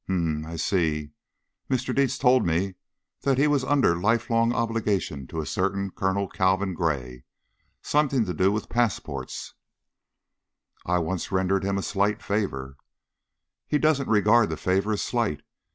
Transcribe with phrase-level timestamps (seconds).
[0.09, 0.51] "Um m!
[0.51, 1.11] I see.
[1.69, 1.93] Mr.
[1.93, 2.73] Dietz told me
[3.21, 7.23] that he was under lifelong obligation to a certain Colonel Calvin Gray.
[7.83, 9.53] Something to do with passports"
[10.87, 12.77] "I once rendered him a slight favor."
[13.67, 15.43] "He doesn't regard the favor as 'slight.'